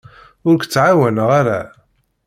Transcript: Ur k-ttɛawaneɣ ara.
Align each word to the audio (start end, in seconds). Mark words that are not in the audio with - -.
Ur 0.47 0.55
k-ttɛawaneɣ 0.57 1.29
ara. 1.39 1.61